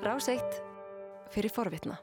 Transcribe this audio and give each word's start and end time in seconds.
Rás 0.00 0.30
eitt 0.32 0.54
fyrir 1.28 1.52
forvitna. 1.52 1.98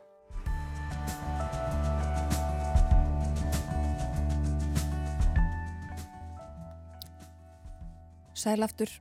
Sælaftur, 8.37 8.91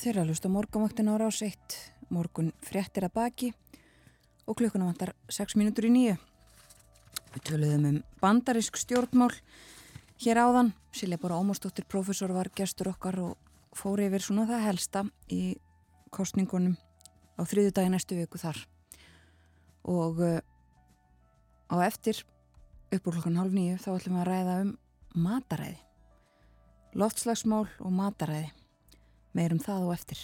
þeirra 0.00 0.24
hlust 0.24 0.48
á 0.48 0.50
morgamöktin 0.50 1.12
á 1.12 1.20
Rás 1.20 1.42
eitt, 1.44 1.76
morgun 2.08 2.54
fréttir 2.64 3.04
að 3.04 3.16
baki 3.20 3.52
og 4.48 4.56
klukkuna 4.56 4.88
vantar 4.88 5.12
6 5.28 5.60
mínútur 5.60 5.90
í 5.90 5.92
nýju. 5.92 6.18
Við 7.36 7.44
töluðum 7.44 7.88
um 7.92 8.02
bandarisk 8.24 8.80
stjórnmál 8.80 9.34
hér 10.24 10.40
áðan. 10.40 10.72
Silja 10.96 11.20
Bóra 11.20 11.36
Ómarsdóttir, 11.36 11.84
profesor, 11.84 12.32
var 12.32 12.48
gestur 12.56 12.94
okkar 12.96 13.20
og 13.20 13.36
fór 13.76 14.00
yfir 14.00 14.24
svona 14.24 14.48
það 14.48 14.70
helsta 14.70 15.10
í 15.28 15.58
kostningunum 16.08 16.80
á 17.40 17.42
þriðu 17.48 17.72
dagi 17.72 17.92
næstu 17.92 18.18
viku 18.18 18.40
þar. 18.40 18.60
Og 19.88 20.20
uh, 20.20 20.40
á 21.72 21.76
eftir, 21.86 22.20
upp 22.92 23.06
úr 23.08 23.16
klokkan 23.16 23.40
halv 23.40 23.56
nýju, 23.56 23.78
þá 23.80 23.90
ætlum 23.94 24.18
við 24.18 24.24
að 24.24 24.28
ræða 24.28 24.56
um 24.64 24.74
mataræði. 25.24 25.78
Loftslagsmál 27.00 27.64
og 27.80 27.94
mataræði. 27.94 28.50
Meirum 29.32 29.62
það 29.62 29.86
og 29.86 29.94
eftir. 29.94 30.20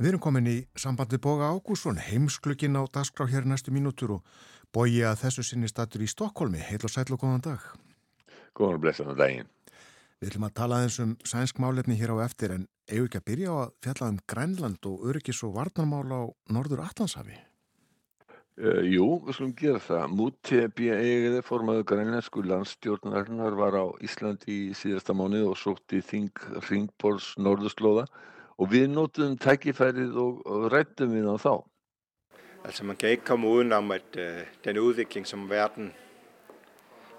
Við 0.00 0.08
erum 0.08 0.22
komin 0.24 0.48
í 0.50 0.56
sambandi 0.74 1.20
Boga 1.22 1.52
Ágússon, 1.52 2.00
heimsklukkin 2.00 2.74
á 2.74 2.82
dagskrá 2.90 3.28
hér 3.30 3.44
næstu 3.46 3.70
mínútur 3.70 4.16
og 4.16 4.30
bógi 4.74 5.04
að 5.06 5.20
þessu 5.26 5.44
sinni 5.46 5.68
statur 5.70 6.02
í 6.02 6.08
Stokkólmi. 6.10 6.58
Heil 6.58 6.80
og 6.82 6.90
sæl 6.90 7.12
og 7.12 7.20
góðan 7.20 7.44
dag. 7.44 7.66
Góðan 8.56 8.80
og 8.80 8.82
blessaðan 8.82 9.20
daginn. 9.20 9.52
Við 10.22 10.28
ætlum 10.30 10.44
að 10.46 10.52
tala 10.54 10.76
aðeins 10.78 10.96
um 11.02 11.12
sænsk 11.26 11.56
málefni 11.58 11.96
hér 11.98 12.12
á 12.14 12.22
eftir 12.22 12.52
en 12.54 12.68
eigum 12.86 13.08
ekki 13.08 13.18
að 13.18 13.24
byrja 13.26 13.50
á 13.50 13.56
að 13.58 13.72
fjalla 13.82 14.10
um 14.12 14.20
Grænland 14.30 14.86
og 14.86 15.00
öryggis 15.10 15.40
og 15.42 15.56
varnarmál 15.56 16.14
á 16.14 16.22
Norður 16.54 16.84
Atlantshafi. 16.84 17.34
Uh, 18.62 18.84
jú, 18.86 19.08
við 19.26 19.34
slumum 19.34 19.56
gera 19.58 19.80
það. 19.82 20.14
Múti 20.14 20.60
B.E.G. 20.78 21.42
formaðu 21.42 21.82
grænlensku 21.90 22.44
landstjórnarinnar 22.46 23.58
var 23.58 23.74
á 23.82 23.84
Íslandi 23.98 24.46
í 24.70 24.76
síðasta 24.78 25.10
mánu 25.10 25.42
og 25.48 25.58
sótti 25.58 25.98
Þing 26.06 26.38
Ringborgs 26.68 27.32
Norðurslóða 27.42 28.06
og 28.62 28.70
vi 28.70 28.86
noterede 28.86 29.42
tækifærdet 29.42 30.14
og, 30.14 30.46
og 30.46 30.70
rættede 30.70 31.10
med 31.10 31.26
noget 31.26 31.42
þá. 31.42 31.66
Altså 32.62 32.84
man 32.86 32.96
kan 32.96 33.10
ikke 33.10 33.24
komme 33.24 33.48
udenom, 33.48 33.90
at 33.90 34.14
øh, 34.14 34.46
den 34.64 34.78
udvikling, 34.78 35.26
som 35.26 35.50
verden 35.50 35.92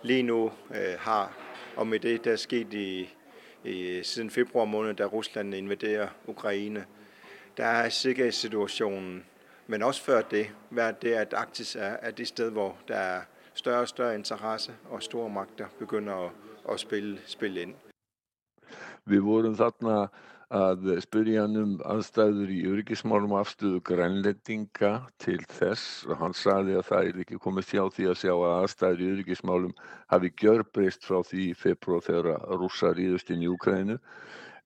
lige 0.03 0.23
nu 0.23 0.51
øh, 0.71 0.95
har, 0.99 1.33
og 1.75 1.88
med 1.88 1.99
det, 1.99 2.23
der 2.25 2.31
er 2.31 2.35
sket 2.35 2.73
i, 2.73 3.09
i, 3.63 4.03
siden 4.03 4.29
februar 4.29 4.66
måned, 4.66 4.93
da 4.93 5.05
Rusland 5.05 5.53
invaderer 5.55 6.07
Ukraine, 6.27 6.85
der 7.57 7.66
er 7.66 7.89
sikkerhedssituationen, 7.89 9.25
men 9.67 9.83
også 9.83 10.03
før 10.03 10.21
det, 10.21 10.51
været 10.69 11.01
det, 11.01 11.13
at 11.13 11.33
Arktis 11.33 11.75
er, 11.75 11.97
er 12.01 12.11
det 12.11 12.27
sted, 12.27 12.51
hvor 12.51 12.77
der 12.88 12.95
er 12.95 13.21
større 13.53 13.81
og 13.81 13.88
større 13.88 14.16
interesse, 14.16 14.73
og 14.89 15.03
store 15.03 15.29
magter 15.29 15.67
begynder 15.79 16.16
at, 16.16 16.31
at 16.69 16.79
spille, 16.79 17.19
spille 17.25 17.61
ind. 17.61 17.75
Vi 19.05 19.17
vorum 19.17 19.55
þarna 19.55 20.07
að 20.53 20.89
spyrja 21.01 21.43
hann 21.47 21.57
um 21.57 21.71
aðstæður 21.89 22.51
í 22.53 22.59
öryggismálum 22.69 23.33
afstöðu 23.39 23.79
grænlendinga 23.89 24.91
til 25.23 25.39
þess. 25.49 26.03
Og 26.05 26.19
hann 26.21 26.35
saði 26.37 26.77
að 26.77 26.87
það 26.91 27.09
er 27.09 27.21
ekki 27.23 27.39
komið 27.41 27.71
hjá 27.71 27.83
því 27.95 28.07
að 28.11 28.19
sjá 28.21 28.33
að 28.33 28.53
aðstæður 28.59 29.01
í 29.01 29.09
öryggismálum 29.15 29.73
hafi 30.13 30.31
gjörbreyst 30.43 31.07
frá 31.07 31.23
því 31.25 31.47
í 31.49 31.57
februar 31.57 32.05
þegar 32.05 32.29
rússar 32.61 33.01
íðust 33.01 33.33
inn 33.33 33.47
í 33.47 33.49
Ukrænu 33.49 33.97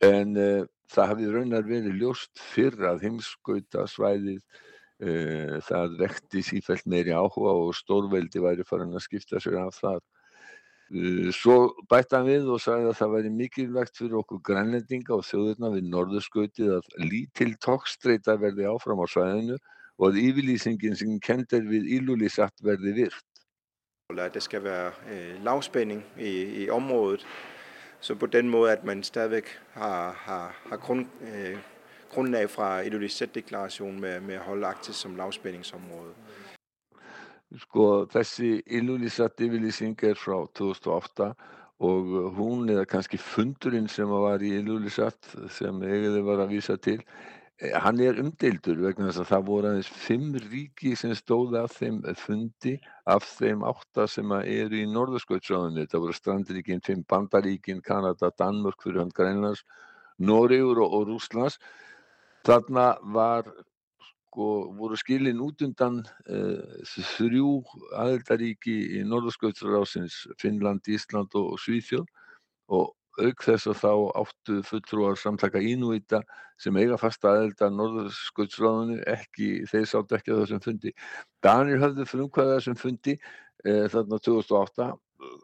en 0.03 0.35
uh, 0.35 0.67
það 0.91 1.11
hafi 1.13 1.31
raunar 1.33 1.65
verið 1.65 2.01
ljóst 2.01 2.43
fyrr 2.51 2.83
að 2.91 3.07
heimskauta 3.07 3.87
svæðið 3.89 4.43
uh, 4.43 5.55
það 5.69 5.97
vekti 6.03 6.43
sífælt 6.51 6.85
meiri 6.85 7.15
áhuga 7.15 7.55
og 7.63 7.73
stórveldi 7.79 8.43
væri 8.43 8.67
farin 8.67 8.93
að 8.93 9.07
skipta 9.07 9.41
sér 9.41 9.61
af 9.63 9.79
það 9.79 10.03
Eh, 10.03 10.16
svo 11.35 11.73
bætti 11.89 12.15
hann 12.15 12.27
við 12.29 12.45
og 12.47 12.61
sagði 12.63 12.91
að 12.91 12.99
það 12.99 13.13
væri 13.15 13.31
mikilvægt 13.35 13.97
fyrir 13.99 14.19
okkur 14.21 14.39
grænlendinga 14.49 15.17
og 15.17 15.25
þjóðurna 15.27 15.71
við 15.73 15.89
norðurskautið 15.91 16.69
að 16.77 16.91
lítil 17.03 17.55
tókstreita 17.59 18.37
verði 18.39 18.69
áfram 18.71 19.03
á 19.03 19.07
svæðinu 19.11 19.57
og 19.97 20.05
að 20.07 20.21
yfirlýsingin 20.21 20.95
sem 20.95 21.19
kendir 21.19 21.65
við 21.67 21.89
Ilulissat 21.97 22.63
verði 22.63 22.93
virt. 23.01 23.25
Der 24.15 24.39
skal 24.39 24.63
være 24.63 24.91
øh, 25.11 25.43
lavspænding 25.43 26.03
i, 26.19 26.63
i 26.63 26.69
området, 26.69 27.25
så 27.99 28.15
på 28.15 28.25
den 28.25 28.49
måde, 28.49 28.71
at 28.71 28.83
man 28.83 29.03
stadigvæk 29.03 29.59
har, 29.73 30.11
har, 30.11 30.55
har 30.69 30.77
grund, 30.77 31.05
øh, 31.21 31.57
grundlag 32.09 32.49
fra 32.49 32.81
Ilulissat-deklarationen 32.81 33.99
med, 33.99 34.19
med 34.21 34.35
at 34.35 34.41
holde 34.41 34.67
Arktis 34.67 34.95
som 34.95 35.15
lavspændingsområde. 35.15 36.13
Sko 37.55 38.05
þessi 38.11 38.57
Ilulissat 38.75 39.39
yfirlýsing 39.39 39.95
er 40.03 40.17
frá 40.19 40.41
2008 40.59 41.29
og 41.87 42.09
hún 42.35 42.67
eða 42.73 42.83
kannski 42.89 43.19
fundurinn 43.21 43.87
sem 43.87 44.09
var 44.11 44.43
í 44.43 44.49
Ilulissat 44.57 45.29
sem 45.55 45.79
eigiði 45.79 46.23
var 46.27 46.41
að 46.43 46.55
vísa 46.55 46.75
til 46.81 46.97
eh, 47.61 47.71
hann 47.71 48.01
er 48.03 48.19
umdeildur 48.19 48.81
vegna 48.83 49.07
þess 49.07 49.21
að 49.23 49.29
það 49.31 49.47
voru 49.51 49.69
aðeins 49.71 49.91
fimm 50.07 50.35
ríki 50.49 50.91
sem 50.99 51.13
stóði 51.15 51.61
af 51.61 51.77
þeim 51.77 52.01
fundi 52.19 52.75
af 53.15 53.29
þeim 53.37 53.63
átta 53.69 54.09
sem 54.11 54.33
eru 54.41 54.81
í 54.81 54.89
Norðurskautsráðunni 54.91 55.87
það 55.87 56.03
voru 56.03 56.17
strandríkin, 56.17 56.83
fimm 56.83 57.05
bandaríkin 57.07 57.79
Kanada, 57.85 58.33
Danmörk 58.35 58.83
fyrir 58.83 59.05
hann 59.05 59.15
Grænlands 59.15 59.63
Noregur 60.19 60.83
og, 60.83 60.99
og 60.99 61.07
Rúslands 61.13 61.61
þarna 62.43 62.97
var 63.13 63.47
sko 64.37 64.69
voru 64.77 64.95
skilin 64.95 65.39
út 65.41 65.63
undan 65.65 66.03
uh, 66.29 66.61
þrjú 67.17 67.63
aðeldaríki 67.97 68.75
í 68.99 69.01
Norðurskautsrásins, 69.09 70.27
Finnland, 70.37 70.85
Ísland 70.85 71.33
og, 71.33 71.55
og 71.55 71.61
Svíþjóð 71.63 72.05
og 72.69 72.93
auk 73.17 73.41
þess 73.41 73.65
að 73.65 73.79
þá 73.81 73.93
áttu 74.21 74.59
fulltrúar 74.61 75.17
samtaka 75.17 75.57
Ínúita 75.57 76.21
sem 76.61 76.77
eiga 76.77 76.99
fasta 77.01 77.31
aðelda 77.31 77.71
Norðurskautsráðinu 77.73 78.99
ekki, 79.09 79.65
þeir 79.71 79.89
sátt 79.89 80.13
ekki 80.13 80.35
að 80.35 80.43
þessum 80.43 80.61
fundi. 80.67 80.93
Danir 81.41 81.81
höfðu 81.81 82.05
frumkvæða 82.05 82.59
þessum 82.59 82.77
fundi 82.77 83.17
uh, 83.17 83.87
þarna 83.89 84.21
2008 84.21 84.91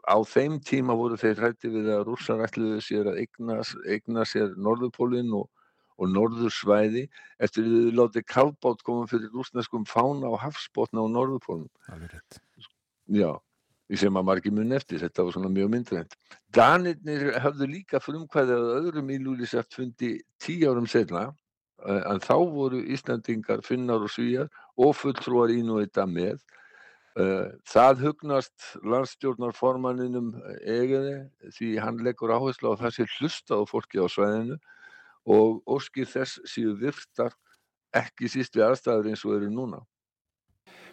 á 0.06 0.16
þeim 0.22 0.60
tíma 0.62 0.94
voru 0.94 1.18
þeir 1.18 1.40
hrætti 1.42 1.74
við 1.74 1.90
að 1.96 2.06
rússar 2.12 2.46
ætluðu 2.46 2.78
sér 2.78 3.10
að 3.10 3.24
eigna, 3.24 3.58
eigna 3.90 4.22
sér 4.22 4.54
Norðurpólinn 4.54 5.34
og 5.34 5.50
og 5.98 6.10
norðursvæði 6.10 7.06
eftir 7.42 7.66
að 7.66 7.74
þau 7.74 7.98
látið 8.00 8.26
kavbátt 8.30 8.82
koma 8.86 9.08
fyrir 9.10 9.32
rúsneskum 9.34 9.86
fána 9.88 10.30
og 10.32 10.40
hafsbótna 10.42 11.04
á 11.04 11.08
norðupólum. 11.10 11.68
Alveg 11.92 12.16
rétt. 12.16 12.40
Já, 13.14 13.30
því 13.88 14.00
sem 14.00 14.18
að 14.18 14.26
margir 14.30 14.56
mun 14.56 14.74
eftir, 14.74 15.02
þetta 15.02 15.26
var 15.26 15.36
svona 15.36 15.52
mjög 15.54 15.70
myndrænt. 15.74 16.18
Danirnir 16.56 17.38
hafðu 17.44 17.70
líka 17.70 18.00
frumkvæðið 18.02 18.58
að 18.58 18.74
öðrum 18.80 19.14
ílúliseft 19.14 19.78
fundi 19.78 20.16
tíu 20.42 20.72
árum 20.72 20.90
setna, 20.90 21.28
eh, 21.84 22.02
en 22.10 22.20
þá 22.24 22.36
voru 22.56 22.82
Íslandingar, 22.82 23.62
finnar 23.62 24.02
og 24.02 24.10
svíjar 24.10 24.50
og 24.76 24.94
fulltrúar 24.96 25.54
ín 25.54 25.70
og 25.70 25.84
þetta 25.84 26.08
með. 26.10 26.42
Eh, 27.14 27.50
það 27.70 28.00
hugnast 28.08 28.72
landstjórnarformaninum 28.82 30.32
egiði 30.66 31.30
því 31.54 31.68
hann 31.78 32.00
leggur 32.02 32.32
áherslu 32.34 32.74
á 32.74 32.80
það 32.80 32.96
sem 32.96 33.12
hlustað 33.20 33.62
á 33.62 33.64
fólki 33.70 34.02
á 34.02 34.10
svæðinu 34.10 34.56
og 35.26 35.62
óskir 35.66 36.06
þess 36.06 36.40
séu 36.48 36.74
virtar 36.80 37.34
ekki 37.94 38.28
síst 38.28 38.56
ved 38.56 38.64
aðstæður 38.68 39.08
eins 39.08 39.24
og 39.24 39.36
eru 39.36 39.50
núna. 39.50 39.80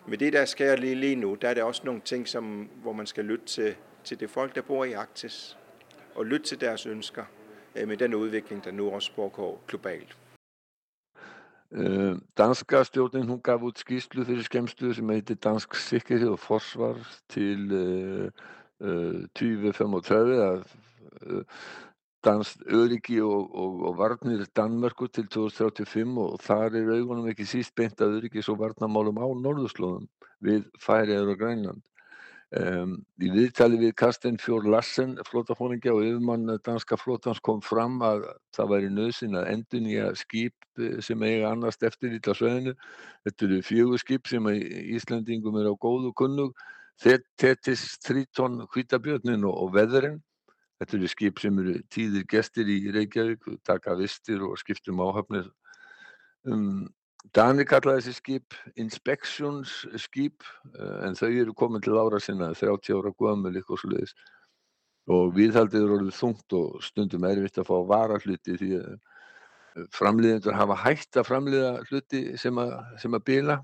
Med 0.07 0.17
det, 0.17 0.33
der 0.33 0.45
sker 0.45 0.75
lige, 0.75 0.95
lige 0.95 1.15
nu, 1.15 1.35
der 1.41 1.49
er 1.49 1.53
det 1.53 1.63
også 1.63 1.81
nogle 1.85 2.01
ting, 2.01 2.27
som, 2.27 2.69
hvor 2.81 2.93
man 2.93 3.07
skal 3.07 3.25
lytte 3.25 3.45
til, 3.45 3.75
til 4.03 4.19
det 4.19 4.29
folk, 4.29 4.55
der 4.55 4.61
bor 4.61 4.85
i 4.85 4.93
Arktis, 4.93 5.57
og 6.15 6.25
lytte 6.25 6.45
til 6.45 6.61
deres 6.61 6.85
ønsker 6.85 7.25
øh, 7.75 7.87
med 7.87 7.97
den 7.97 8.13
udvikling, 8.13 8.63
der 8.63 8.71
nu 8.71 8.89
også 8.89 9.13
foregår 9.15 9.63
globalt. 9.67 10.17
Uh, 11.71 12.17
danska 12.37 12.83
stjórnin 12.83 13.29
hún 13.29 13.41
gaf 13.41 13.61
út 13.61 13.79
skýslu 13.79 14.25
fyrir 14.27 14.43
skemstu 14.43 14.93
sem 14.93 15.09
heitir 15.09 15.35
Dansk 15.35 15.75
sikkerhed 15.75 16.27
og 16.29 16.39
forsvar 16.39 16.97
til 17.29 17.71
uh, 17.71 18.27
2035 19.35 20.41
að 20.43 20.65
danst 22.25 22.61
öryggi 22.69 23.19
og, 23.25 23.53
og, 23.55 23.77
og 23.89 23.97
varnir 23.97 24.43
Danmörku 24.57 25.07
til 25.07 25.27
2035 25.27 26.17
og 26.21 26.41
þar 26.41 26.77
er 26.77 26.91
augunum 26.95 27.29
ekki 27.31 27.47
síst 27.49 27.73
beint 27.75 28.01
að 28.01 28.19
öryggis 28.19 28.49
og 28.51 28.59
varnamálum 28.61 29.21
á 29.21 29.27
norðurslóðum 29.27 30.05
við 30.45 30.67
Færiður 30.81 31.33
og 31.33 31.41
Grænland. 31.41 31.81
Um, 32.51 32.97
í 33.23 33.29
viðtali 33.31 33.77
við 33.79 33.93
Karsten 33.95 34.35
Fjór 34.41 34.65
Lassen, 34.67 35.13
flótafóningja 35.23 35.93
og 35.95 36.01
yfirmann 36.03 36.57
danska 36.65 36.97
flótans 36.99 37.39
kom 37.39 37.61
fram 37.63 38.01
að 38.03 38.25
það 38.57 38.73
væri 38.73 38.89
nöðsinn 38.91 39.37
að 39.39 39.47
endun 39.53 39.87
í 39.87 39.95
að 40.03 40.17
skip 40.19 40.81
eh, 40.81 40.97
sem 40.99 41.23
eiga 41.23 41.53
annast 41.53 41.85
eftir 41.87 42.17
ítla 42.17 42.35
sveðinu. 42.35 42.73
Þetta 43.23 43.47
eru 43.47 43.61
fjögur 43.63 44.03
skip 44.03 44.27
sem 44.27 44.51
Íslandingum 44.51 45.61
er 45.61 45.71
á 45.71 45.73
góðu 45.79 46.11
kunnug, 46.11 46.51
Thetis, 46.99 47.85
Triton, 48.03 48.65
Hvítabjörnin 48.75 49.47
og, 49.47 49.55
og 49.55 49.71
Veðurinn 49.77 50.19
Þetta 50.81 50.97
eru 50.97 51.09
skip 51.11 51.39
sem 51.43 51.59
eru 51.61 51.75
tíðir 51.93 52.25
gestir 52.29 52.69
í 52.73 52.79
Reykjavík, 52.89 53.45
taka 53.67 53.93
vistir 53.99 54.41
og 54.41 54.57
skiptum 54.57 55.03
áhafnir 55.05 55.51
um 56.49 56.89
Danir 57.37 57.67
kallaði 57.69 58.01
þessi 58.01 58.17
skip 58.17 58.55
inspections 58.81 59.73
skip 60.01 60.41
en 61.05 61.13
þau 61.13 61.27
eru 61.29 61.53
komin 61.53 61.83
til 61.85 61.93
ára 62.01 62.17
sinna 62.17 62.49
30 62.57 62.95
ára 62.97 63.11
gömul 63.13 63.51
eitthvað 63.53 63.77
svo 63.83 63.91
leiðis 63.91 64.15
og 65.11 65.35
viðhaldið 65.35 65.83
eru 65.83 65.97
orðið 65.99 66.17
þungt 66.17 66.55
og 66.57 66.81
stundum 66.85 67.27
erfitt 67.29 67.59
að 67.61 67.69
fá 67.69 67.75
vara 67.91 68.17
hluti 68.23 68.57
því 68.57 68.71
að 68.79 69.85
framliðendur 69.95 70.57
hafa 70.57 70.79
hægt 70.81 71.17
að 71.17 71.27
framliða 71.29 71.71
hluti 71.89 72.23
sem 72.41 72.57
að, 72.59 72.73
sem 72.99 73.13
að 73.15 73.25
bila. 73.29 73.57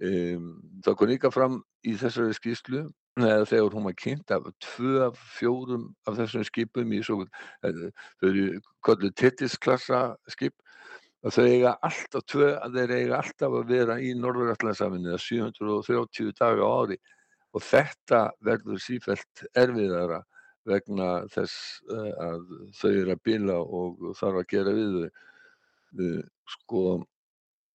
Um, 0.00 0.52
það 0.84 0.96
kom 0.96 1.10
líka 1.10 1.32
fram 1.34 1.58
í 1.84 1.96
þessari 2.00 2.36
skýrslu 2.36 2.84
eða 3.18 3.46
þegar 3.48 3.74
hún 3.74 3.86
var 3.88 3.96
kynnt 3.98 4.30
af 4.30 4.46
tvö 4.62 5.06
af 5.08 5.20
fjórum 5.38 5.88
af 6.06 6.18
þessum 6.20 6.44
skipum 6.46 6.92
í 6.94 7.00
svo 7.02 7.24
þau 7.64 8.28
eru 8.30 8.44
kollu 8.86 9.10
tettisklassa 9.10 10.02
skip 10.30 10.54
að 11.26 11.36
þau 11.36 11.46
eiga 11.46 11.72
alltaf 11.86 12.26
tvö 12.32 12.50
að 12.64 12.76
þeir 12.78 12.92
eiga 12.96 13.20
alltaf 13.20 13.56
að 13.58 13.72
vera 13.74 13.96
í 14.00 14.12
Norðurallandsafinu 14.16 15.16
730 15.20 16.32
daga 16.38 16.64
á 16.64 16.70
ári. 16.80 16.98
Og 17.50 17.64
þetta 17.66 18.20
verður 18.46 18.80
sífælt 18.80 19.44
erfiðara 19.58 20.20
vegna 20.68 21.08
þess 21.32 21.80
að 21.90 22.44
þau 22.78 22.90
eru 22.90 23.14
að 23.16 23.22
bila 23.26 23.56
og 23.60 24.04
þarf 24.20 24.42
að 24.42 24.50
gera 24.54 24.76
við 24.76 24.94
þau. 24.94 26.12
Sko 26.50 26.84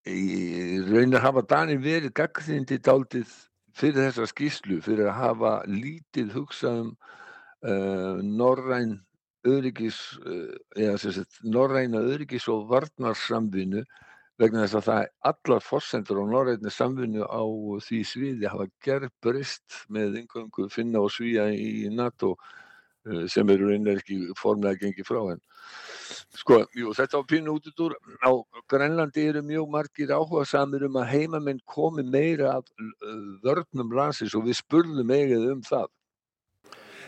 í 0.07 0.79
raunin 0.85 1.19
hafa 1.19 1.43
Danir 1.49 1.81
verið 1.83 2.13
gaggrindi 2.15 2.79
daldið 2.79 3.31
fyrir 3.75 4.07
þessa 4.07 4.29
skýslu 4.31 4.79
fyrir 4.85 5.09
að 5.09 5.19
hafa 5.19 5.51
lítið 5.67 6.31
hugsað 6.35 6.81
um 6.85 6.91
uh, 7.67 8.21
norræn 8.23 8.97
öryggis 9.45 9.99
uh, 10.23 10.55
eða 10.77 10.97
sem 11.01 11.15
sagt 11.19 11.39
norræna 11.43 12.01
öryggis 12.01 12.47
og 12.51 12.67
varnarsamvinnu 12.71 13.83
vegna 14.41 14.65
þess 14.65 14.79
að 14.79 14.87
það 14.89 15.01
er 15.01 15.11
allar 15.31 15.63
fórsendur 15.63 16.21
á 16.23 16.25
norræna 16.31 16.73
samvinnu 16.73 17.27
á 17.27 17.43
því 17.87 18.01
sviði 18.07 18.51
hafa 18.51 18.69
gerð 18.83 19.11
brist 19.23 19.81
með 19.89 20.21
einhverjum 20.21 20.71
finna 20.73 21.03
og 21.03 21.13
svíja 21.15 21.49
í 21.51 21.91
NATO 21.91 22.35
uh, 22.35 23.25
sem 23.31 23.49
eru 23.51 23.71
raunin 23.71 23.97
ekki 23.97 24.21
formlega 24.39 24.85
gengið 24.85 25.11
frá 25.11 25.21
henn 25.29 25.43
Sko, 26.35 26.61
jú, 26.75 26.93
þetta 26.93 27.17
var 27.17 27.27
pínu 27.29 27.55
út 27.57 27.81
úr. 27.81 27.95
Á 28.21 28.29
Grænlandi 28.69 29.27
eru 29.29 29.41
mjög 29.41 29.69
margir 29.71 30.13
áhuga 30.13 30.45
samir 30.45 30.85
um 30.85 30.97
að 31.01 31.11
heimamenn 31.13 31.61
komi 31.65 32.03
meira 32.03 32.57
af 32.57 32.63
vörnum 33.43 33.93
landsins 33.95 34.35
og 34.35 34.45
við 34.45 34.59
spurðum 34.61 35.05
meget 35.05 35.51
um 35.51 35.63
það. 35.63 35.87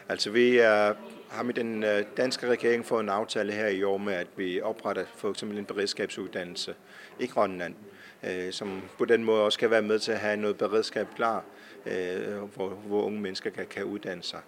Altså, 0.09 0.31
vi 0.31 0.59
uh, 0.59 0.95
har 1.29 1.43
med 1.43 1.53
den 1.53 1.83
uh, 1.83 1.89
danske 2.17 2.47
regering 2.47 2.85
fået 2.85 3.03
en 3.03 3.09
aftale 3.09 3.51
her 3.51 3.67
i 3.67 3.83
år 3.83 3.97
med, 3.97 4.13
at 4.13 4.27
vi 4.37 4.61
opretter 4.61 5.05
for 5.15 5.29
eksempel 5.29 5.57
en 5.57 5.65
beredskabsuddannelse 5.65 6.75
i 7.19 7.27
Grønland, 7.27 7.75
uh, 8.23 8.51
som 8.51 8.81
på 8.97 9.05
den 9.05 9.23
måde 9.23 9.43
også 9.43 9.59
kan 9.59 9.71
være 9.71 9.81
med 9.81 9.99
til 9.99 10.11
at 10.11 10.19
have 10.19 10.37
noget 10.37 10.57
beredskab 10.57 11.07
klar, 11.15 11.45
uh, 11.85 12.49
hvor, 12.55 12.69
hvor 12.69 13.03
unge 13.03 13.21
mennesker 13.21 13.49
kan, 13.49 13.67
kan 13.67 13.83
uddanne 13.83 14.23
sig. 14.23 14.41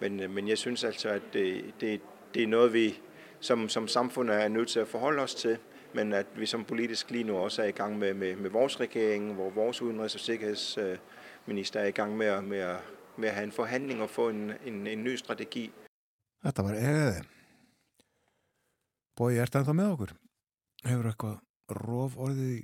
Men, 0.00 0.24
uh, 0.24 0.30
men 0.30 0.48
jeg 0.48 0.58
synes 0.58 0.84
altså, 0.84 1.08
at 1.08 1.22
det, 1.32 1.64
det, 1.80 2.00
det 2.34 2.42
er 2.42 2.46
noget, 2.46 2.72
vi 2.72 3.00
som, 3.40 3.68
som 3.68 3.88
samfund 3.88 4.30
er 4.30 4.48
nødt 4.48 4.68
til 4.68 4.80
at 4.80 4.88
forholde 4.88 5.22
os 5.22 5.34
til, 5.34 5.58
men 5.94 6.12
at 6.12 6.26
vi 6.36 6.46
som 6.46 6.64
politisk 6.64 7.10
lige 7.10 7.24
nu 7.24 7.36
også 7.36 7.62
er 7.62 7.66
i 7.66 7.70
gang 7.72 7.98
med, 7.98 8.14
med, 8.14 8.36
med 8.36 8.50
vores 8.50 8.80
regering, 8.80 9.34
hvor 9.34 9.50
vores 9.50 9.82
udenrigs- 9.82 10.14
og 10.14 10.20
sikkerhedsminister 10.20 11.80
er 11.80 11.86
i 11.86 11.90
gang 11.90 12.16
med, 12.16 12.42
med, 12.42 12.58
at, 12.58 12.80
med 13.16 13.28
at 13.28 13.34
have 13.34 13.44
en 13.44 13.52
forhandling 13.52 14.02
og 14.02 14.10
få 14.10 14.28
en, 14.28 14.52
en, 14.64 14.86
en 14.86 15.04
ny 15.04 15.16
strategi. 15.16 15.72
Þetta 16.44 16.62
var 16.62 16.76
egaði. 16.78 17.22
Bói, 19.16 19.38
er 19.40 19.48
þetta 19.50 19.72
með 19.72 19.94
okkur? 19.94 20.12
Hefur 20.86 21.08
eitthvað 21.10 21.38
rof 21.80 22.18
orðið 22.20 22.50
í 22.52 22.60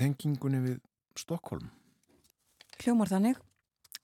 tengingunni 0.00 0.62
við 0.64 0.78
Stokkólm? 1.20 1.68
Hljómar 2.80 3.10
þannig. 3.12 3.36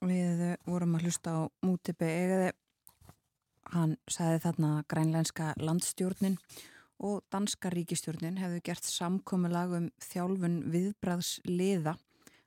Við 0.05 0.43
vorum 0.69 0.99
að 0.99 1.07
hlusta 1.07 1.33
á 1.33 1.41
mútipi 1.65 2.05
egaði 2.05 2.53
Hann 3.75 3.97
sagði 4.11 4.43
þarna 4.45 4.73
að 4.79 4.89
grænlænska 4.93 5.47
landstjórnin 5.59 6.37
og 7.07 7.25
danska 7.33 7.71
ríkistjórnin 7.75 8.39
hefðu 8.41 8.61
gert 8.65 8.87
samkomiðlag 8.89 9.75
um 9.79 9.89
þjálfun 10.01 10.61
viðbræðsliða 10.73 11.97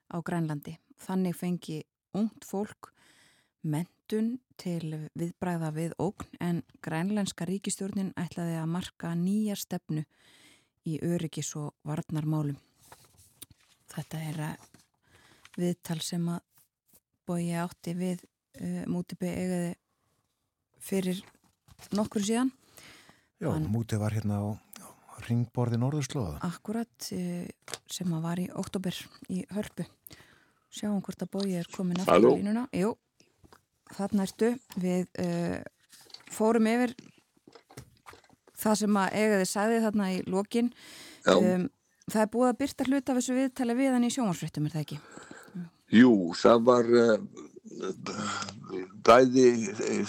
á 0.10 0.18
Grænlandi. 0.26 0.78
Þannig 1.00 1.36
fengi 1.38 1.82
ungt 2.18 2.48
fólk 2.48 2.92
mentun 3.62 4.40
til 4.60 5.10
viðbræða 5.20 5.74
við 5.76 5.94
ógn 6.02 6.40
en 6.40 6.64
grænlænska 6.84 7.48
ríkistjórnin 7.50 8.14
ætlaði 8.20 8.58
að 8.62 8.72
marka 8.74 9.14
nýja 9.16 9.58
stefnu 9.60 10.06
í 10.88 10.98
öryggis 11.06 11.52
og 11.60 11.76
varnarmálum. 11.86 12.58
Þetta 13.90 14.24
er 14.32 14.42
viðtal 15.58 16.00
sem 16.06 16.26
að 16.32 16.42
bói 17.28 17.52
átti 17.60 17.94
við 17.98 18.24
uh, 18.24 18.86
mútipi 18.90 19.30
eigaði 19.30 19.76
fyrir 20.84 21.22
nokkur 21.96 22.26
síðan. 22.26 22.52
Já, 23.40 23.52
Hann, 23.54 23.70
mútið 23.72 24.02
var 24.02 24.16
hérna 24.16 24.40
á, 24.44 24.48
ringborði 25.28 25.80
Norðurslóða. 25.80 26.40
Akkurat 26.48 27.08
sem 27.10 28.16
að 28.16 28.26
var 28.26 28.42
í 28.42 28.48
oktober 28.60 28.96
í 29.32 29.44
hörpu. 29.56 29.86
Sjáum 30.70 31.02
hvort 31.06 31.24
að 31.26 31.32
bói 31.34 31.56
er 31.60 31.70
komin 31.74 32.00
aftur 32.04 32.30
í 32.34 32.42
línuna. 32.42 32.68
Jú, 32.76 32.94
þarna 33.96 34.28
ertu. 34.28 34.52
Við 34.80 35.08
uh, 35.24 35.58
fórum 36.36 36.68
yfir 36.70 36.94
það 38.60 38.80
sem 38.84 39.00
að 39.02 39.18
eigaði 39.24 39.50
sagði 39.50 39.82
þarna 39.88 40.12
í 40.14 40.22
lokin. 40.28 40.72
Um, 41.30 41.70
Það 42.10 42.24
er 42.24 42.30
búið 42.34 42.48
að 42.50 42.56
byrta 42.58 42.86
hlut 42.88 43.10
af 43.12 43.18
þessu 43.20 43.34
viðtali 43.38 43.74
við 43.78 43.92
hann 43.94 44.06
í 44.08 44.10
sjónvarsfrittum, 44.10 44.66
er 44.66 44.74
það 44.74 44.82
ekki? 44.82 44.96
Jú, 45.94 46.14
það 46.42 46.64
var 46.66 46.88
uh, 46.90 47.20
bæði, 49.06 49.46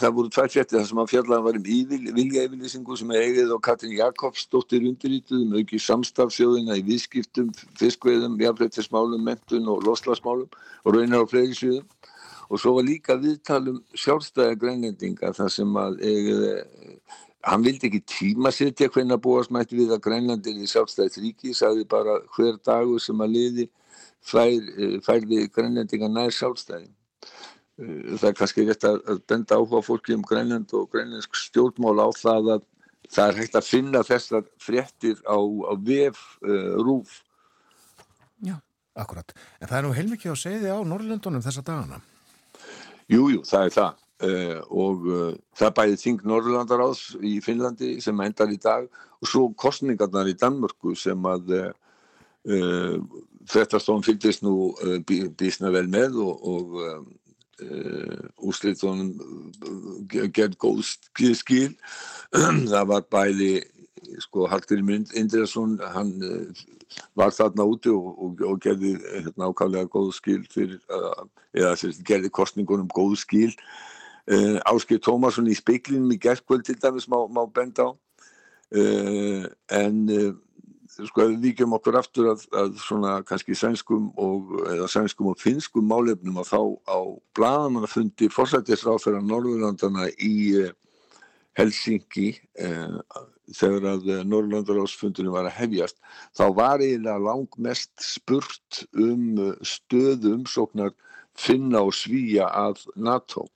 það 0.00 0.12
voru 0.16 0.30
tvær 0.32 0.50
fjartir 0.52 0.78
þar 0.78 0.88
sem 0.88 1.00
að 1.02 1.10
fjallan 1.12 1.44
var 1.44 1.58
um 1.58 1.64
vilja 1.64 2.44
yfirlýsingu 2.46 2.96
sem 2.98 3.12
er 3.14 3.24
eigið 3.26 3.54
og 3.54 3.62
Katrin 3.66 3.96
Jakobsdóttir 3.98 4.84
undirýtuðum 4.88 5.56
auki 5.58 5.80
samstafsjóðina 5.82 6.78
í 6.80 6.84
viðskiptum, 6.88 7.50
fiskveðum, 7.80 8.36
jafnveitismálum, 8.42 9.24
mentun 9.26 9.70
og 9.70 9.82
loslagsmálum 9.86 10.48
og 10.84 10.96
raunar 10.96 11.24
á 11.24 11.30
fleiri 11.30 11.56
sviðum. 11.56 11.88
Og 12.50 12.58
svo 12.58 12.76
var 12.76 12.86
líka 12.88 13.14
viðtalum 13.20 13.82
sjálfstæða 13.94 14.58
grænlendinga 14.58 15.32
þar 15.36 15.52
sem 15.54 15.76
að 15.78 16.00
eigið 16.02 16.46
hann 17.46 17.64
vildi 17.64 17.88
ekki 17.88 18.00
tíma 18.10 18.50
setja 18.52 18.90
hvernig 18.90 19.16
að 19.16 19.24
búast 19.24 19.52
mætti 19.54 19.78
við 19.78 19.94
að 19.94 20.02
grænlandir 20.08 20.58
í 20.58 20.68
sjálfstæðið 20.68 21.20
ríki, 21.24 21.54
sagði 21.56 21.86
bara 21.88 22.18
hver 22.34 22.58
dagur 22.66 23.00
sem 23.00 23.22
að 23.22 23.36
liði 23.36 23.68
fær, 24.20 24.58
færði 25.06 25.46
grænlendinga 25.54 26.10
nær 26.10 26.34
sjálfstæðin 26.36 26.90
það 27.80 28.28
er 28.28 28.36
kannski 28.36 28.66
rétt 28.68 28.84
að 28.84 29.22
benda 29.28 29.56
áhuga 29.56 29.80
fólki 29.84 30.14
um 30.16 30.24
grænland 30.26 30.72
og 30.76 30.90
grænlandsk 30.92 31.38
stjórnmál 31.38 32.02
á 32.04 32.08
það 32.16 32.52
að 32.56 32.66
það 33.10 33.30
er 33.30 33.40
hægt 33.40 33.58
að 33.58 33.66
finna 33.68 34.02
þessar 34.06 34.44
fréttir 34.60 35.18
á, 35.24 35.38
á 35.38 35.72
vef 35.80 36.20
uh, 36.44 36.76
rúf 36.82 37.20
Já, 38.44 38.56
akkurat 38.94 39.34
en 39.60 39.66
það 39.66 39.78
er 39.78 39.86
nú 39.86 39.96
heilmikið 39.96 40.34
að 40.34 40.40
segja 40.42 40.62
þið 40.64 40.76
á 40.76 40.80
Norrlundunum 40.92 41.44
þessa 41.44 41.64
dagana. 41.64 42.00
Jújú, 43.10 43.34
jú, 43.34 43.42
það 43.48 43.66
er 43.66 43.76
það. 43.76 44.06
Uh, 44.20 44.58
og 44.84 45.06
uh, 45.08 45.28
það 45.56 45.76
bæði 45.78 46.00
þing 46.02 46.24
Norrlandaráðs 46.28 47.04
í 47.24 47.38
Finnlandi 47.44 47.94
sem 48.04 48.20
endar 48.20 48.52
í 48.52 48.58
dag 48.60 48.84
og 49.20 49.28
svo 49.28 49.46
kostningarnar 49.56 50.28
í 50.28 50.36
Danmörku 50.36 50.92
sem 50.96 51.28
að 51.28 51.54
Frettastofn 52.40 54.00
fylgist 54.00 54.40
nú 54.40 54.70
bísna 55.36 55.68
vel 55.74 55.90
með 55.92 56.14
og, 56.24 56.46
og 56.48 56.78
úrslitunum 58.40 59.10
uh, 59.20 60.26
gerð 60.32 60.56
góð 60.60 60.82
skil 61.38 61.74
það 62.72 62.88
var 62.92 63.06
bæði 63.12 63.52
sko 64.24 64.46
Hallgrim 64.50 64.90
Indriðarsson 64.90 65.78
hann 65.94 66.14
uh, 66.24 66.64
var 67.18 67.34
þarna 67.34 67.66
úti 67.70 67.92
og, 67.92 68.10
og, 68.16 68.42
og 68.48 68.60
gerði 68.64 68.96
hérna, 68.98 69.50
ákvæmlega 69.50 69.90
góð 69.92 70.12
skil 70.16 70.42
fyrir, 70.50 70.80
eða 71.54 71.76
sérst, 71.78 72.02
gerði 72.06 72.32
kostningunum 72.34 72.90
góð 72.90 73.14
skil. 73.20 73.52
Áskil 74.66 74.98
Tómasson 75.02 75.48
í 75.50 75.54
speiklinum 75.54 76.10
í 76.14 76.18
gerðkvöld 76.18 76.66
til 76.66 76.76
dæmis 76.82 77.06
má, 77.10 77.20
má 77.30 77.44
benda 77.54 77.86
á. 77.86 77.90
En 78.74 80.02
sko 81.08 81.24
ef 81.24 81.32
við 81.32 81.46
vikjum 81.48 81.74
okkur 81.78 81.98
aftur 82.00 82.30
að, 82.32 82.44
að 82.56 82.76
svona 82.82 83.14
kannski 83.26 83.56
sænskum 83.58 84.10
og 84.20 84.54
eða 84.74 84.88
sænskum 84.90 85.32
og 85.32 85.40
finskum 85.40 85.88
málefnum 85.88 86.40
að 86.42 86.52
þá 86.52 86.60
á 86.90 86.98
bladamannafundi 87.38 88.30
fórsættisráðferðar 88.34 89.26
Norðurlandana 89.26 90.08
í 90.16 90.34
eh, 90.60 90.72
Helsingi 91.58 92.30
eh, 92.60 92.96
þegar 93.56 93.86
að 93.94 94.08
eh, 94.10 94.24
Norðurlandaráðsfundinu 94.28 95.34
var 95.34 95.48
að 95.48 95.56
hefjast 95.58 96.00
þá 96.38 96.44
var 96.56 96.82
eiginlega 96.82 97.22
langmest 97.26 97.92
spurt 98.04 98.82
um 98.94 99.38
eh, 99.38 99.54
stöðum 99.66 100.40
umsóknar 100.40 100.94
finna 101.40 101.82
og 101.86 101.94
svíja 101.96 102.48
að 102.52 102.82
NATO. 102.98 103.46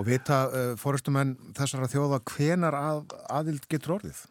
Og 0.00 0.06
vita 0.08 0.42
uh, 0.48 0.72
fórustumenn 0.80 1.36
þessara 1.56 1.88
þjóða 1.88 2.18
hvenar 2.32 2.76
að, 2.76 3.14
aðild 3.32 3.66
getur 3.70 3.96
orðið? 3.98 4.22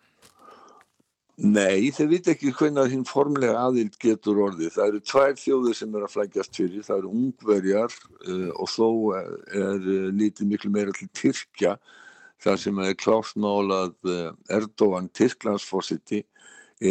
Nei, 1.39 1.87
þeir 1.95 2.07
viti 2.11 2.31
ekki 2.33 2.49
hvernig 2.51 2.89
hinn 2.91 3.05
formlega 3.07 3.61
aðild 3.61 3.93
getur 4.03 4.41
orðið. 4.43 4.73
Það 4.75 4.89
eru 4.89 4.99
tvær 5.07 5.37
þjóðir 5.39 5.77
sem 5.77 5.93
er 5.95 6.03
að 6.03 6.11
flækjast 6.11 6.57
fyrir. 6.59 6.81
Það 6.83 6.97
eru 6.97 7.11
ungverjar 7.15 7.95
uh, 7.95 8.49
og 8.59 8.67
þó 8.73 8.87
er, 9.15 9.29
er 9.61 9.87
uh, 9.93 10.09
lítið 10.19 10.49
miklu 10.49 10.71
meira 10.73 10.95
til 10.97 11.07
Tyrkja 11.15 11.77
þar 12.43 12.59
sem 12.59 12.81
er 12.83 12.97
klásmálað 12.99 13.95
uh, 14.11 14.33
Erdóan 14.51 15.07
Tyrklandsforsiti 15.15 16.25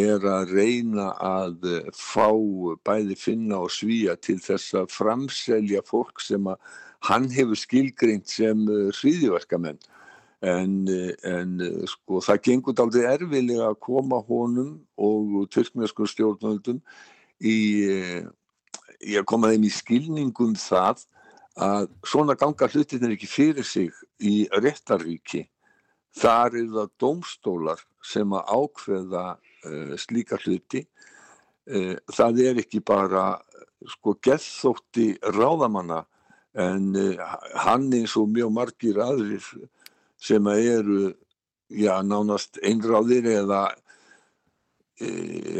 er 0.01 0.25
að 0.25 0.55
reyna 0.57 1.11
að 1.29 1.69
uh, 1.69 1.93
fá 1.93 2.33
bæði 2.89 3.19
finna 3.21 3.61
og 3.67 3.69
svíja 3.75 4.17
til 4.17 4.39
þess 4.41 4.73
að 4.81 4.89
framselja 4.95 5.85
fólk 5.85 6.25
sem 6.25 6.49
að 6.49 6.57
hann 7.05 7.29
hefur 7.37 7.61
skilgreint 7.67 8.33
sem 8.33 8.65
hriðiverkamenn 8.97 9.77
en, 10.39 10.73
en 11.27 11.55
sko 11.89 12.21
það 12.23 12.41
gengur 12.47 12.81
aldrei 12.83 13.05
erfilega 13.09 13.69
að 13.69 13.79
koma 13.83 14.21
honum 14.27 14.77
og 14.95 15.49
turkmjöskum 15.51 16.07
stjórnvöldum 16.07 16.79
í, 17.43 17.57
í 19.03 19.17
að 19.19 19.27
koma 19.27 19.51
þeim 19.51 19.67
í 19.67 19.73
skilningum 19.73 20.55
það 20.59 21.03
að 21.59 21.89
svona 22.07 22.37
ganga 22.39 22.69
hlutin 22.71 23.03
er 23.03 23.15
ekki 23.17 23.27
fyrir 23.27 23.67
sig 23.67 23.91
í 24.23 24.47
réttaríki 24.63 25.43
þar 26.15 26.55
er 26.57 26.69
það 26.73 26.93
dómstólar 27.01 27.81
sem 28.05 28.33
að 28.33 28.53
ákveða 28.55 29.25
uh, 29.35 29.95
slíka 29.99 30.39
hluti. 30.43 30.85
Uh, 31.69 31.95
það 32.11 32.43
er 32.47 32.61
ekki 32.63 32.81
bara 32.85 33.39
sko 33.87 34.15
gethótti 34.23 35.11
ráðamanna 35.35 36.03
en 36.59 36.89
uh, 36.97 37.35
hann 37.65 37.89
eins 37.93 38.15
og 38.19 38.31
mjög 38.33 38.53
margir 38.55 39.01
aðrir 39.03 39.45
sem 40.19 40.47
eru 40.53 41.13
já, 41.69 41.99
nánast 42.03 42.59
einráðir 42.65 43.27
eða, 43.29 43.61
e, 44.99 45.09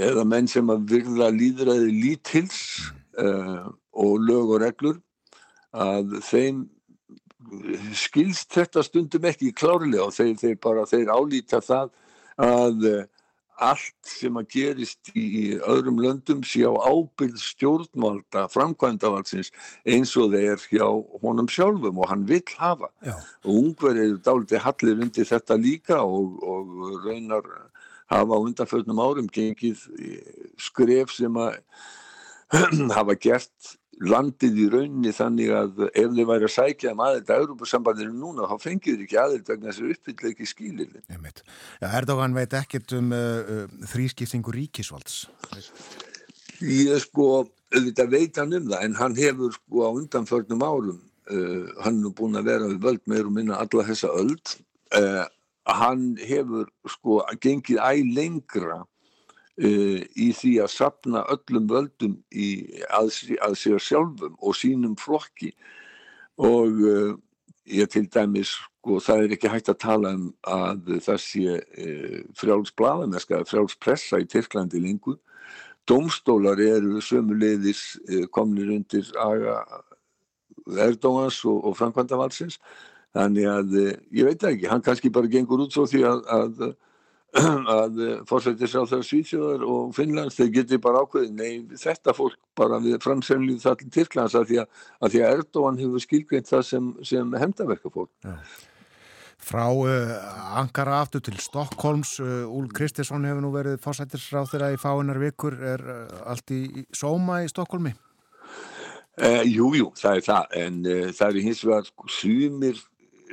eða 0.10 0.26
menn 0.28 0.50
sem 0.52 0.70
að 0.72 0.88
virða 0.94 1.30
líðræði 1.36 1.94
lítils 1.94 2.60
uh, 3.22 3.70
og 3.94 4.26
lög 4.26 4.56
og 4.56 4.62
reglur 4.64 5.00
að 5.72 6.18
þeim 6.26 6.66
skilst 7.98 8.52
þetta 8.54 8.84
stundum 8.86 9.26
ekki 9.30 9.54
klárlega 9.56 10.10
og 10.10 10.14
þeir, 10.14 10.36
þeir 10.38 10.58
bara 10.62 10.86
þeir 10.90 11.12
álíta 11.14 11.62
það 11.64 11.94
að 12.40 12.86
allt 13.60 14.08
sem 14.08 14.38
að 14.40 14.48
gerist 14.54 15.12
í 15.18 15.58
öðrum 15.60 16.00
löndum 16.02 16.44
sé 16.48 16.64
á 16.64 16.74
ábyrð 16.74 17.40
stjórnvalda 17.44 18.46
framkvæmdavaldsins 18.54 19.52
eins 19.88 20.16
og 20.20 20.34
þeir 20.36 20.64
hjá 20.72 20.88
honum 21.24 21.50
sjálfum 21.52 22.00
og 22.00 22.10
hann 22.12 22.26
vill 22.30 22.46
hafa 22.60 22.92
Já. 23.06 23.16
og 23.44 23.52
ungverð 23.54 24.04
eru 24.06 24.22
dálítið 24.26 24.64
hallir 24.66 25.04
undir 25.06 25.30
þetta 25.30 25.60
líka 25.60 26.02
og, 26.04 26.40
og 26.44 27.06
raunar 27.06 27.48
hafa 28.10 28.40
á 28.40 28.40
undanförnum 28.40 29.04
árum 29.04 29.30
gengið 29.32 29.86
skref 30.58 31.14
sem 31.14 31.36
að 31.38 31.60
hafa 32.98 33.16
gert 33.20 33.76
landið 34.00 34.60
í 34.64 34.66
rauninni 34.72 35.12
þannig 35.16 35.50
að 35.52 35.82
ef 35.90 36.12
þið 36.16 36.28
væri 36.30 36.48
að 36.48 36.54
sækja 36.54 36.94
um 36.94 37.02
aðeins 37.04 37.32
að 37.32 37.42
Európa-sambandinu 37.44 38.14
núna 38.16 38.48
þá 38.48 38.56
fengir 38.64 38.96
þið 38.96 39.06
ekki 39.06 39.20
aðeins 39.20 39.50
vegna 39.50 39.70
þess 39.70 39.84
að 39.84 39.94
uppfylla 39.96 40.30
ekki 40.32 40.48
skilir 40.48 40.94
ja, 41.10 41.90
Erdogan 41.90 42.38
veit 42.38 42.56
ekkert 42.62 42.96
um 42.96 43.12
uh, 43.16 43.26
uh, 43.44 43.66
þrískiptingu 43.92 44.56
ríkisvalds. 44.56 45.26
Ég 46.64 46.96
sko 47.04 47.28
auðvitað 47.76 48.16
veit 48.16 48.40
hann 48.40 48.56
um 48.56 48.70
það 48.72 48.86
en 48.88 48.96
hann 49.00 49.18
hefur 49.20 49.58
sko 49.58 49.84
á 49.84 49.90
undanförnum 49.92 50.64
árum 50.64 51.02
uh, 51.34 51.68
hann 51.84 52.00
er 52.00 52.16
búin 52.16 52.40
að 52.40 52.50
vera 52.54 52.72
við 52.72 52.80
völd 52.88 53.04
meður 53.06 53.32
og 53.32 53.36
minna 53.36 53.60
alla 53.60 53.88
þessa 53.90 54.14
öld 54.16 54.56
uh, 54.96 55.26
hann 55.70 56.14
hefur 56.24 56.72
sko 56.88 57.20
gengið 57.44 57.84
æg 57.84 58.16
lengra 58.16 58.80
Uh, 59.60 60.06
í 60.16 60.30
því 60.32 60.54
að 60.64 60.70
sapna 60.72 61.26
öllum 61.34 61.66
völdum 61.68 62.14
í, 62.32 62.70
að, 62.96 63.10
að 63.44 63.58
sér 63.60 63.82
sjálfum 63.84 64.38
og 64.40 64.56
sínum 64.56 64.94
flokki 64.96 65.50
og 66.40 66.80
uh, 66.88 67.12
ég 67.68 67.92
til 67.92 68.06
dæmis 68.08 68.54
sko 68.56 69.02
það 69.04 69.26
er 69.26 69.36
ekki 69.36 69.52
hægt 69.52 69.74
að 69.74 69.82
tala 69.84 70.14
um 70.16 70.30
að 70.48 70.96
það 71.04 71.20
sé 71.26 71.58
uh, 71.60 72.18
frjálsblaðameska, 72.40 73.44
frjálspressa 73.52 74.24
í 74.24 74.30
Tyrklandi 74.32 74.80
lengur. 74.80 75.20
Dómstólar 75.92 76.64
eru 76.64 77.04
sömuleiðis 77.04 77.98
komnir 78.32 78.72
undir 78.78 79.12
Erdóans 80.88 81.44
og, 81.44 81.66
og 81.66 81.76
Frankvandavalsins 81.76 82.62
þannig 83.12 83.52
að 83.52 83.82
ég 83.82 84.24
veit 84.24 84.52
ekki, 84.54 84.72
hann 84.72 84.86
kannski 84.86 85.12
bara 85.12 85.28
gengur 85.28 85.66
út 85.66 85.76
svo 85.76 85.90
því 85.90 86.06
að, 86.08 86.30
að 86.32 86.70
að 87.38 88.00
fórsættis 88.30 88.74
á 88.74 88.82
það 88.90 89.04
Svíþjóðar 89.06 89.66
og 89.70 89.92
Finnlands 89.94 90.38
þeir 90.40 90.50
geti 90.56 90.80
bara 90.82 91.04
ákveðið 91.04 91.36
nei 91.38 91.78
þetta 91.78 92.16
fólk 92.18 92.40
bara 92.58 92.80
við 92.82 92.98
framsefnlið 93.04 93.60
það 93.62 93.78
til 93.82 93.90
Tyrklands 93.98 94.38
að 94.40 94.48
því 94.50 94.58
að, 94.64 94.82
að, 94.98 95.12
því 95.14 95.22
að 95.22 95.36
Erdóan 95.36 95.78
hefur 95.84 96.04
skilgreint 96.06 96.50
það 96.50 96.66
sem, 96.72 96.90
sem 97.06 97.38
hefndaverka 97.44 97.94
fólk 97.94 98.10
ja. 98.26 98.36
Frá 99.40 99.70
uh, 99.70 100.58
Ankara 100.60 101.00
aftur 101.04 101.24
til 101.24 101.38
Stokkólms 101.40 102.18
uh, 102.24 102.50
Úl 102.50 102.68
Kristiðsson 102.76 103.30
hefur 103.30 103.46
nú 103.46 103.54
verið 103.54 103.80
fórsættisráð 103.86 104.50
þeirra 104.52 104.74
í 104.74 104.82
fáinnar 104.82 105.22
vikur 105.22 105.56
er 105.62 105.86
uh, 105.86 106.20
allt 106.34 106.52
í, 106.56 106.64
í 106.82 106.86
sóma 106.92 107.44
í 107.46 107.52
Stokkólmi? 107.52 107.94
Jújú, 109.20 109.74
jú, 109.76 109.88
það 110.00 110.16
er 110.16 110.24
það 110.24 110.54
en 110.56 110.76
það 111.12 111.26
er 111.26 111.38
hins 111.44 111.64
vegar 111.68 111.88
sumir 112.08 112.78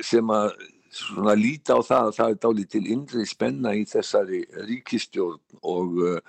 sem 0.03 0.33
að 0.35 0.49
svona 0.97 1.33
líta 1.37 1.77
á 1.77 1.81
það 1.85 2.05
að 2.09 2.15
það 2.17 2.29
er 2.33 2.39
dálítið 2.45 2.71
til 2.75 2.93
innri 2.93 3.25
spenna 3.29 3.73
í 3.77 3.83
þessari 3.87 4.43
ríkistjórn 4.67 5.59
og 5.61 5.99
uh, 6.03 6.19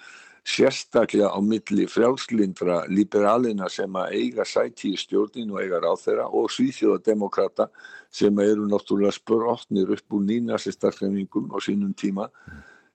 sérstaklega 0.49 1.29
á 1.29 1.39
milli 1.45 1.85
frjálslindra 1.91 2.79
liberalina 2.89 3.69
sem 3.73 3.97
að 4.01 4.15
eiga 4.17 4.47
sæti 4.49 4.95
í 4.95 5.01
stjórnin 5.01 5.53
og 5.53 5.61
eiga 5.63 5.81
ráð 5.83 6.05
þeirra 6.07 6.27
og 6.33 6.49
svíþjóðademokrata 6.55 7.69
sem 8.21 8.41
eru 8.41 8.69
náttúrulega 8.69 9.17
spörotnir 9.19 9.93
upp 9.93 10.17
úr 10.17 10.25
nýnasistarfremingum 10.31 11.53
á 11.53 11.59
sínum 11.61 11.93
tíma 11.93 12.31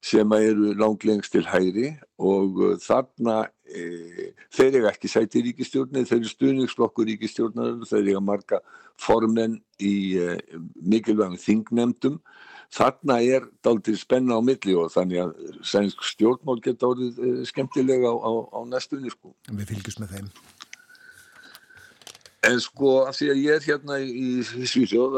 sem 0.03 0.36
eru 0.36 0.74
langlengst 0.75 1.31
til 1.31 1.45
hæri 1.48 1.93
og 2.19 2.57
uh, 2.60 2.72
þarna 2.83 3.45
e, 3.63 4.31
þeir 4.53 4.79
eru 4.79 4.89
ekki 4.89 5.12
sæti 5.12 5.39
í 5.39 5.45
ríkistjórnir, 5.48 6.07
þeir 6.10 6.19
eru 6.19 6.31
stuðningsflokkur 6.31 7.07
ríkistjórnar, 7.07 7.77
þeir 7.88 8.10
eru 8.12 8.24
marga 8.24 8.60
formen 9.00 9.62
í 9.81 9.93
e, 10.19 10.36
mikilvægum 10.83 11.39
þingnefndum. 11.39 12.19
Þarna 12.74 13.19
er 13.22 13.48
dálítið 13.65 14.00
spenna 14.01 14.39
á 14.39 14.41
milli 14.41 14.75
og 14.77 14.91
þannig 14.93 15.24
að 15.24 15.33
sænsk 15.72 16.03
stjórnmál 16.10 16.60
geta 16.65 16.89
orðið 16.89 17.19
e, 17.24 17.33
skemmtilega 17.50 18.12
á, 18.12 18.15
á, 18.17 18.31
á 18.50 18.60
næstunni. 18.67 19.13
Sko. 19.13 19.33
Við 19.50 19.72
fylgjum 19.72 20.03
með 20.03 20.17
þeim. 20.17 20.31
En 22.44 22.58
sko 22.60 22.90
að 23.08 23.16
því 23.18 23.28
að 23.32 23.38
ég 23.40 23.58
er 23.58 23.66
hérna 23.70 23.98
í, 24.04 24.30
Svíþjóð 24.44 25.14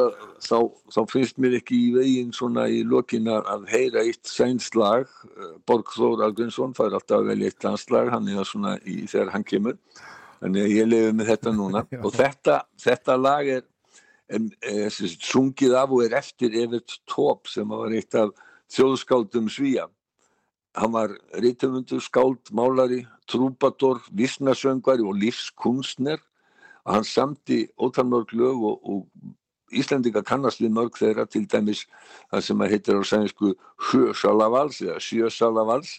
þá, 0.45 0.57
þá 0.93 0.99
finnst 1.09 1.39
mér 1.41 1.55
ekki 1.57 1.77
í 1.87 1.93
veginn 1.95 2.33
svona 2.35 2.67
í 2.69 2.83
lokin 2.85 3.29
að 3.33 3.65
heyra 3.71 4.03
eitt 4.05 4.29
sænslag. 4.29 5.09
Eh, 5.33 5.55
Borgþór 5.65 6.21
Algunsson 6.27 6.75
fær 6.77 6.93
alltaf 6.93 7.23
að 7.23 7.31
velja 7.31 7.49
eitt 7.49 7.65
landslag, 7.65 8.11
hann 8.13 8.29
er 8.29 8.45
svona 8.45 8.75
í 8.85 8.99
þegar 9.09 9.31
hann 9.33 9.47
kemur. 9.47 9.79
Þannig 10.43 10.67
að 10.67 10.75
ég 10.75 10.91
lefi 10.91 11.15
með 11.17 11.31
þetta 11.31 11.55
núna 11.55 11.81
og 12.05 12.13
þetta, 12.13 12.59
þetta 12.85 13.17
lag 13.17 13.49
er, 13.55 13.65
er, 14.29 14.45
er, 14.61 14.85
er 14.85 15.17
sungið 15.31 15.75
af 15.81 15.97
og 15.97 16.05
er 16.05 16.19
eftir 16.21 16.59
Evert 16.61 16.99
Tóp 17.09 17.49
sem 17.49 17.73
var 17.73 17.97
eitt 17.97 18.19
af 18.21 18.35
þjóðskáldum 18.75 19.49
Svíja. 19.49 19.87
Hann 20.77 20.93
var 20.93 21.17
rítumundur, 21.41 22.03
skáld, 22.03 22.53
málari, 22.53 23.01
trúbator, 23.31 24.03
vissnarsöngvari 24.13 25.01
og 25.07 25.17
lífskunstner 25.23 26.21
að 26.85 26.99
hann 26.99 27.09
samti 27.09 27.59
ótalmörg 27.81 28.33
lög 28.37 28.63
og, 28.71 28.79
og 28.83 29.75
Íslandinga 29.75 30.21
kannast 30.23 30.61
við 30.61 30.75
mörg 30.77 30.97
þeirra 30.97 31.25
til 31.27 31.45
dæmis 31.49 31.85
það 32.31 32.43
sem 32.47 32.61
að 32.61 32.75
heitir 32.75 32.99
á 33.01 33.03
sænsku 33.09 33.53
Sjösalavals 33.89 34.81
eða 34.85 34.99
Sjösalavals 35.01 35.97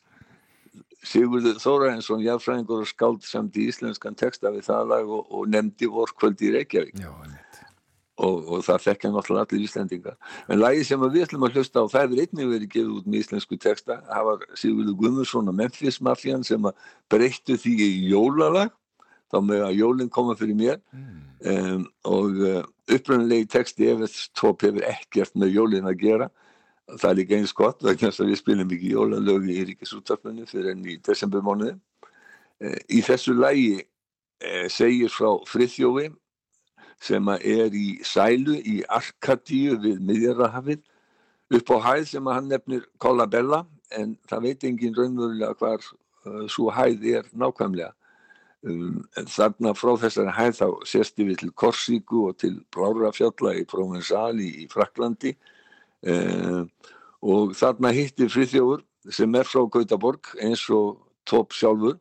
Sigurður 1.06 1.58
Þóraensson 1.62 2.22
jáfræðingur 2.24 2.82
og 2.82 2.90
skáld 2.90 3.26
samt 3.26 3.56
í 3.58 3.68
íslenskan 3.70 4.16
texta 4.18 4.50
við 4.54 4.66
það 4.66 4.88
lag 4.92 5.10
og, 5.18 5.26
og 5.30 5.50
nefndi 5.52 5.86
vorkvöldi 5.90 6.48
í 6.48 6.54
Reykjavík. 6.56 6.96
Já, 6.98 7.12
og, 8.16 8.40
og 8.48 8.64
það 8.64 8.86
þekkja 8.86 9.10
náttúrulega 9.12 9.44
allir 9.44 9.66
Íslandinga 9.66 10.14
en 10.48 10.60
lagi 10.62 10.86
sem 10.88 11.02
við 11.04 11.26
ætlum 11.26 11.46
að 11.46 11.58
hlusta 11.58 11.84
á 11.84 11.92
það 11.92 12.16
er 12.16 12.24
einnig 12.24 12.50
verið 12.54 12.72
gefið 12.72 12.94
út 12.96 13.06
með 13.10 13.22
íslensku 13.22 13.58
texta. 13.60 13.98
Það 14.08 14.28
var 14.30 14.46
Sigurður 14.62 14.98
Guðmursson 15.02 15.52
og 15.52 15.58
Memphis 15.60 16.00
Mafían 16.00 16.46
sem 16.46 16.70
breyttu 17.12 17.58
því 17.60 17.76
í 17.84 18.10
jólalag 18.14 18.72
þá 19.32 19.38
að 19.40 19.76
jólinn 19.76 20.10
koma 20.12 20.36
fyrir 20.38 20.58
mér 20.58 20.80
mm. 20.94 21.14
um, 21.52 21.86
og 22.08 22.40
uh, 22.42 22.62
uppröndilegi 22.92 23.48
texti 23.56 23.88
Evers 23.90 24.28
Tóp 24.38 24.64
hefur 24.66 24.86
ekkert 24.86 25.34
með 25.34 25.56
jólinn 25.56 25.88
að 25.90 26.00
gera 26.04 26.28
það 26.86 27.08
er 27.10 27.18
líka 27.18 27.40
eins 27.40 27.54
gott 27.56 27.82
vegna 27.82 28.12
þess 28.12 28.22
að 28.22 28.30
við 28.30 28.40
spilum 28.42 28.72
ekki 28.76 28.92
jólalögi 28.94 29.56
í 29.56 29.66
Ríkisúttarpunni 29.72 30.46
fyrir 30.46 30.72
enn 30.74 30.86
í 30.86 30.98
desembermánuði 31.08 31.74
uh, 31.74 32.78
í 32.86 33.02
þessu 33.06 33.36
lægi 33.38 33.80
uh, 33.82 34.66
segir 34.72 35.12
frá 35.12 35.32
Friðjófi 35.50 36.10
sem 37.02 37.28
er 37.36 37.74
í 37.76 37.88
Sælu 38.06 38.56
í 38.62 38.78
Arkadíu 38.88 39.76
við 39.82 39.98
Miðjarrahafið 40.06 40.84
upp 41.56 41.72
á 41.74 41.76
hæð 41.90 42.06
sem 42.14 42.30
hann 42.30 42.48
nefnir 42.50 42.86
Kolla 43.02 43.26
Bella 43.28 43.66
en 43.94 44.16
það 44.30 44.46
veit 44.48 44.64
engin 44.66 44.96
raunverulega 44.96 45.54
hvar 45.60 45.84
svo 46.50 46.70
hæð 46.74 47.04
er 47.12 47.28
nákvæmlega. 47.32 47.92
Um, 48.66 49.04
þarna 49.30 49.74
frá 49.78 49.92
þessari 50.02 50.32
hæð 50.34 50.56
þá 50.58 50.68
sérstu 50.90 51.26
við 51.28 51.36
til 51.42 51.52
Korsíku 51.54 52.22
og 52.26 52.38
til 52.42 52.56
Brárafjalla 52.74 53.52
í 53.60 53.66
Provenzali 53.68 54.48
í 54.64 54.66
Fraklandi 54.72 55.36
um, 56.02 56.64
og 57.22 57.52
þarna 57.54 57.92
hittir 57.94 58.32
friðjóður 58.32 58.82
sem 59.14 59.38
er 59.38 59.46
frá 59.46 59.62
Gautaborg 59.70 60.32
eins 60.42 60.64
og 60.74 60.96
topp 61.26 61.54
sjálfur, 61.54 62.00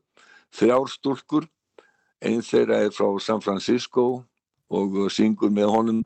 þrjár 0.58 0.90
stúlkur, 0.90 1.46
einn 2.26 2.42
þeirra 2.46 2.80
er 2.88 2.96
frá 2.96 3.12
San 3.22 3.44
Francisco 3.46 4.24
og 4.74 4.98
syngur 5.14 5.54
með 5.54 5.70
honum 5.74 6.00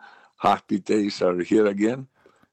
Happy 0.43 0.79
Days 0.79 1.21
are 1.23 1.43
here 1.43 1.69
again. 1.71 2.07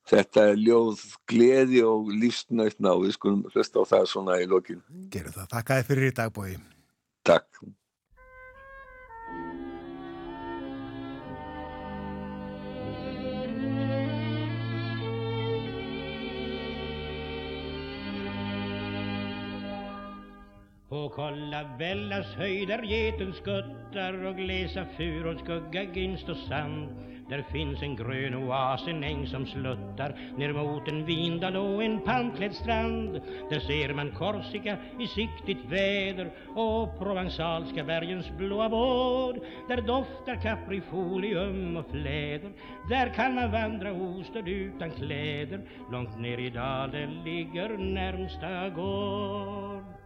Þetta 0.07 0.45
er 0.53 0.61
ljóð 0.63 1.03
gleði 1.27 1.83
og 1.87 2.13
lífsnöytna 2.15 2.95
og 2.95 3.09
við 3.09 3.17
skulum 3.17 3.43
hlusta 3.51 3.83
á 3.83 3.85
það 3.91 4.07
svona 4.13 4.39
í 4.39 4.47
lokin. 4.51 4.79
Geru 5.11 5.35
það. 5.35 5.51
Takk 5.51 5.73
að 5.75 5.81
þið 5.81 5.91
fyrir 5.91 6.07
í 6.07 6.15
dagbói. 6.21 6.53
Takk. 7.27 7.67
På 20.89 21.09
Kollavällas 21.09 22.35
höjder 22.35 22.83
geten 22.83 23.33
skuttar 23.33 24.25
och 24.27 24.37
glesa 24.37 24.85
furor 24.97 25.37
skugga 25.37 25.83
ginst 25.83 26.29
och 26.29 26.37
sand 26.37 26.89
där 27.29 27.43
finns 27.43 27.83
en 27.83 27.97
grön 27.97 28.35
oas, 28.35 28.89
en 28.89 29.05
äng 29.05 29.27
som 29.27 29.47
sluttar 29.47 30.19
ner 30.37 30.53
mot 30.53 30.89
en 30.89 31.05
vindal 31.05 31.57
och 31.57 31.85
en 31.85 32.01
palmklädd 32.01 32.55
strand. 32.55 33.21
Där 33.49 33.61
ser 33.61 33.95
man 33.95 34.11
Korsika 34.11 34.77
i 34.99 35.07
siktigt 35.07 35.65
väder 35.65 36.31
och 36.55 36.99
provansalska 36.99 37.85
bergens 37.85 38.31
blåa 38.31 38.69
vård. 38.69 39.41
Där 39.69 39.81
doftar 39.81 40.43
kaprifolium 40.43 41.77
och 41.77 41.91
fläder. 41.91 42.53
Där 42.91 43.15
kan 43.15 43.35
man 43.35 43.53
vandra 43.53 43.93
ostörd 43.93 44.49
utan 44.49 44.91
kläder. 44.91 45.61
Långt 45.91 46.19
ner 46.19 46.39
i 46.39 46.51
dalen 46.51 47.25
ligger 47.25 47.69
närmsta 47.77 48.71
gård. 48.71 50.06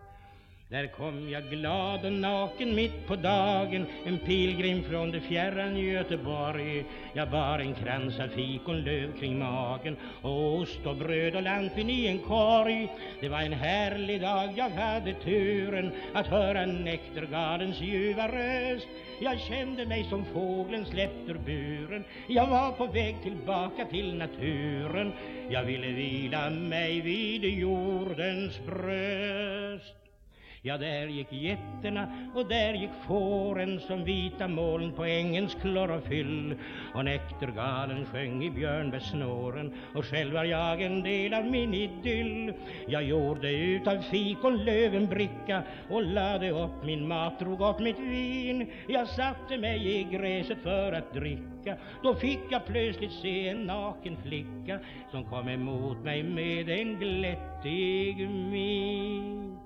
Där 0.71 0.87
kom 0.87 1.29
jag 1.29 1.51
glad 1.51 2.05
och 2.05 2.13
naken 2.13 2.75
mitt 2.75 3.07
på 3.07 3.17
dagen. 3.17 3.87
En 4.05 4.19
pilgrim 4.19 4.83
från 4.83 5.11
det 5.11 5.21
fjärran 5.21 5.77
Göteborg. 5.77 6.85
Jag 7.13 7.31
bar 7.31 7.59
en 7.59 7.75
krans 7.75 8.21
av 8.21 8.29
fikonlöv 8.29 9.19
kring 9.19 9.39
magen. 9.39 9.97
Och 10.23 10.55
ost 10.55 10.87
och 10.87 10.97
bröd 10.97 11.37
och 11.37 11.43
lampin 11.43 11.91
i 11.91 12.07
en 12.07 12.19
korg. 12.19 12.89
Det 13.21 13.29
var 13.29 13.41
en 13.41 13.53
härlig 13.53 14.21
dag, 14.21 14.53
jag 14.57 14.71
hade 14.71 15.15
turen 15.15 15.93
Att 16.15 16.27
höra 16.27 16.67
näktergalens 16.67 17.81
ljuva 17.81 18.29
röst. 18.29 18.89
Jag 19.21 19.41
kände 19.41 19.87
mig 19.87 20.05
som 20.05 20.25
fågeln 20.25 20.87
släppt 20.87 21.29
ur 21.29 21.39
buren. 21.39 22.05
Jag 22.27 22.47
var 22.47 22.73
på 22.73 22.87
väg 22.87 23.17
tillbaka 23.23 23.85
till 23.85 24.15
naturen. 24.15 25.13
Jag 25.49 25.65
ville 25.65 25.87
vila 25.87 26.51
mig 26.51 27.01
vid 27.01 27.45
jordens 27.45 28.61
bröst. 28.67 30.00
Ja, 30.63 30.79
där 30.79 31.07
gick 31.07 31.33
getterna 31.33 32.09
och 32.35 32.49
där 32.49 32.75
gick 32.75 32.91
fåren 33.07 33.81
som 33.81 34.05
vita 34.05 34.49
moln 34.49 34.93
på 34.93 35.05
ängens 35.05 35.55
klorofyll 35.55 36.55
och 36.95 37.05
näktergalen 37.05 38.07
sjöng 38.07 38.45
i 38.45 38.51
björnbärsnåren 38.51 39.73
och 39.95 40.05
själv 40.05 40.35
var 40.35 40.45
jag 40.45 40.83
en 40.83 41.03
del 41.03 41.35
av 41.35 41.45
min 41.45 41.75
idyll. 41.75 42.53
Jag 42.87 43.03
gjorde 43.03 43.53
utav 43.53 44.03
fikonlöv 44.03 44.95
en 44.95 45.07
bricka 45.07 45.63
och 45.91 46.03
lade 46.03 46.51
upp 46.51 46.85
min 46.85 47.09
mat, 47.09 47.39
drog 47.39 47.61
upp 47.61 47.81
mitt 47.81 47.99
vin. 47.99 48.67
Jag 48.89 49.09
satte 49.09 49.59
mig 49.59 50.01
i 50.01 50.05
gräset 50.05 50.59
för 50.63 50.93
att 50.93 51.15
dricka. 51.15 51.77
Då 52.03 52.15
fick 52.15 52.41
jag 52.51 52.67
plötsligt 52.67 53.13
se 53.13 53.49
en 53.49 53.65
naken 53.65 54.17
flicka 54.23 54.79
som 55.11 55.25
kom 55.25 55.49
emot 55.49 56.05
mig 56.05 56.23
med 56.23 56.69
en 56.69 56.99
glättig 56.99 58.29
min. 58.29 59.60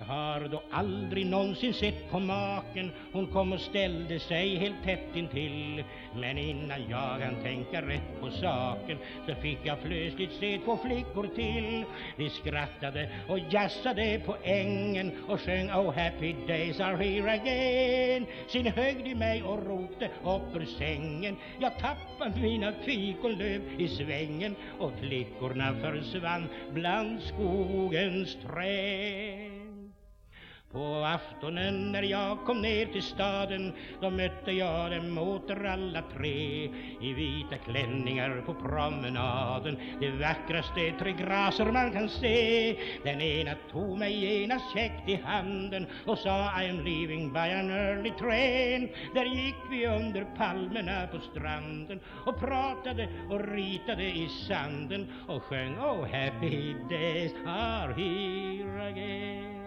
Jag 0.00 0.06
har 0.06 0.48
då 0.48 0.62
aldrig 0.70 1.26
någonsin 1.26 1.74
sett 1.74 2.10
på 2.10 2.18
maken. 2.18 2.90
Hon 3.12 3.26
kom 3.26 3.52
och 3.52 3.60
ställde 3.60 4.18
sig 4.18 4.56
helt 4.56 4.84
tätt 4.84 5.16
intill. 5.16 5.84
Men 6.14 6.38
innan 6.38 6.90
jag 6.90 7.20
kan 7.20 7.42
tänka 7.42 7.82
rätt 7.82 8.20
på 8.20 8.30
saken 8.30 8.98
Så 9.26 9.34
fick 9.34 9.58
jag 9.62 9.82
plötsligt 9.82 10.32
se 10.32 10.58
två 10.64 10.76
flickor 10.76 11.28
till. 11.34 11.84
De 12.16 12.30
skrattade 12.30 13.10
och 13.28 13.38
jassade 13.50 14.20
på 14.26 14.36
ängen 14.42 15.12
Och 15.28 15.40
sjöng 15.40 15.70
Oh 15.70 15.94
happy 15.94 16.34
days 16.46 16.80
are 16.80 16.96
here 16.96 17.32
again. 17.32 18.26
Sin 18.48 18.66
högg 18.66 19.04
de 19.04 19.14
mig 19.14 19.42
och 19.42 19.66
ropte 19.66 20.10
upp 20.24 20.56
ur 20.56 20.66
sängen. 20.78 21.36
Jag 21.58 21.78
tappade 21.78 22.40
mina 22.40 22.72
fikonlöv 22.72 23.62
i 23.78 23.88
svängen 23.88 24.56
Och 24.78 24.92
flickorna 25.00 25.74
försvann 25.74 26.48
bland 26.72 27.22
skogens 27.22 28.36
träd 28.42 29.49
på 30.72 31.04
aftonen 31.04 31.92
när 31.92 32.02
jag 32.02 32.38
kom 32.46 32.62
ner 32.62 32.86
till 32.86 33.02
staden 33.02 33.72
Då 34.00 34.10
mötte 34.10 34.52
jag 34.52 34.90
dem 34.90 35.18
åter 35.18 35.66
alla 35.66 36.02
tre. 36.16 36.70
I 37.00 37.12
vita 37.12 37.56
klänningar 37.56 38.42
på 38.46 38.54
promenaden 38.54 39.76
De 40.00 40.10
vackraste 40.10 40.92
tre 40.98 41.12
graser 41.12 41.72
man 41.72 41.92
kan 41.92 42.08
se. 42.08 42.76
Den 43.04 43.20
ena 43.20 43.54
tog 43.72 43.98
mig 43.98 44.12
genast 44.12 44.74
käckt 44.74 45.08
i 45.08 45.14
handen 45.14 45.86
Och 46.06 46.18
sa 46.18 46.30
I'm 46.30 46.84
leaving 46.84 47.32
by 47.32 47.38
an 47.38 47.70
early 47.70 48.10
train. 48.10 48.88
Där 49.14 49.24
gick 49.24 49.56
vi 49.70 49.86
under 49.86 50.26
palmerna 50.36 51.06
på 51.06 51.18
stranden 51.20 52.00
Och 52.26 52.40
pratade 52.40 53.08
och 53.30 53.48
ritade 53.54 54.04
i 54.04 54.28
sanden 54.48 55.12
Och 55.28 55.42
sjöng 55.42 55.78
Oh 55.78 56.06
happy 56.06 56.74
days 56.90 57.32
are 57.46 57.92
here 57.92 58.88
again 58.90 59.59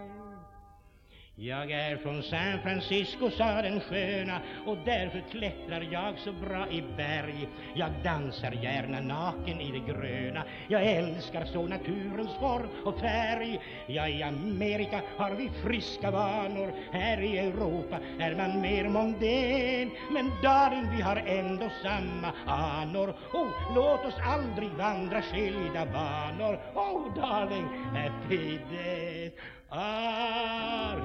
jag 1.36 1.70
är 1.70 1.96
från 1.96 2.22
San 2.22 2.60
Francisco, 2.62 3.30
sa 3.30 3.62
den 3.62 3.80
sköna 3.80 4.40
och 4.66 4.76
därför 4.84 5.24
klättrar 5.30 5.88
jag 5.92 6.18
så 6.18 6.32
bra 6.32 6.68
i 6.70 6.82
berg. 6.96 7.48
Jag 7.74 7.90
dansar 8.04 8.52
gärna 8.52 9.00
naken 9.00 9.60
i 9.60 9.72
det 9.72 9.92
gröna. 9.92 10.44
Jag 10.68 10.86
älskar 10.86 11.44
så 11.44 11.66
naturens 11.66 12.34
form 12.40 12.68
och 12.84 13.00
färg. 13.00 13.60
Ja, 13.86 14.08
i 14.08 14.22
Amerika 14.22 15.00
har 15.16 15.30
vi 15.30 15.50
friska 15.64 16.10
vanor. 16.10 16.72
Här 16.92 17.20
i 17.20 17.38
Europa 17.38 17.98
är 18.18 18.34
man 18.34 18.60
mer 18.60 18.88
mondän. 18.88 19.90
Men 20.10 20.30
darling, 20.42 20.96
vi 20.96 21.02
har 21.02 21.16
ändå 21.16 21.68
samma 21.82 22.32
anor. 22.46 23.14
Oh, 23.32 23.74
låt 23.74 24.04
oss 24.04 24.20
aldrig 24.24 24.70
vandra 24.70 25.22
skilda 25.22 25.86
banor. 25.86 26.58
Oh, 26.74 27.14
darling, 27.14 27.68
happy 27.94 28.58
days 28.70 29.32
ali 29.76 31.02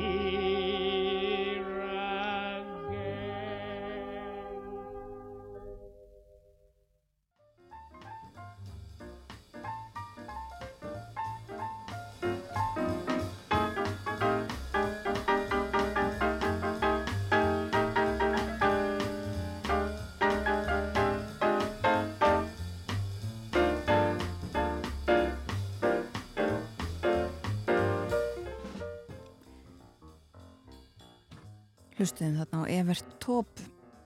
Hlustuðum 32.00 32.38
þarna 32.40 32.60
á 32.64 32.72
Evert 32.72 33.08
Tóp 33.20 33.60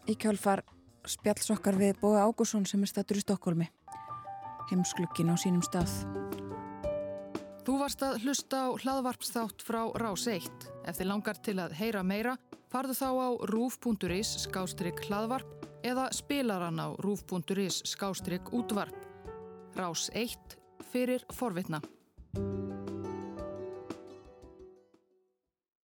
í 0.10 0.16
kjálfar 0.18 0.64
spjallsokkar 1.06 1.76
við 1.78 2.00
Bói 2.02 2.16
Ágússon 2.18 2.66
sem 2.66 2.82
er 2.82 2.90
statur 2.90 3.20
í 3.20 3.22
Stokkólmi. 3.22 3.68
Heimsklukkin 4.72 5.30
á 5.30 5.38
sínum 5.38 5.62
stað. 5.62 5.94
Þú 7.62 7.76
varst 7.84 8.02
að 8.02 8.18
hlusta 8.26 8.64
á 8.66 8.70
hlaðvarpsþátt 8.82 9.62
frá 9.62 9.84
Rás 10.02 10.26
1. 10.26 10.50
Ef 10.90 10.98
þið 10.98 11.10
langar 11.12 11.38
til 11.46 11.60
að 11.62 11.78
heyra 11.78 12.02
meira, 12.02 12.34
farðu 12.74 12.98
þá 12.98 13.10
á 13.14 13.30
rúf.is 13.54 14.34
skástrygg 14.48 15.06
hlaðvarp 15.06 15.70
eða 15.86 16.10
spilaran 16.18 16.82
á 16.82 16.98
rúf.is 16.98 17.84
skástrygg 17.94 18.50
útvarp. 18.58 18.98
Rás 19.78 20.10
1 20.18 20.58
fyrir 20.90 21.30
forvitna. 21.30 21.84